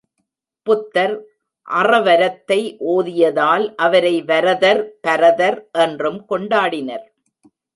[0.67, 1.13] புத்தர்
[1.67, 2.59] அறவரத்தை
[2.87, 7.05] ஓதியதால் அவரை வரதர், பரதர் என்றும் கொண்டாடினர்.